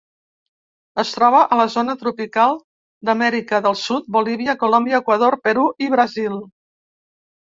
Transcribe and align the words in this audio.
Es 1.03 1.09
troba 1.17 1.41
a 1.41 1.57
la 1.59 1.67
zona 1.73 1.95
tropical 2.03 2.57
d'Amèrica 3.09 3.61
del 3.67 3.77
Sud, 3.85 4.09
Bolívia, 4.19 4.57
Colòmbia, 4.65 5.03
Equador, 5.07 5.39
Perú 5.49 5.67
i 5.89 5.93
Brasil. 5.97 6.41